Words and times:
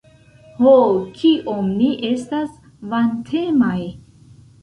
Ho, 0.61 0.71
kiom 1.17 1.67
ni 1.81 1.91
estas 2.09 2.57
vantemaj! 2.95 3.77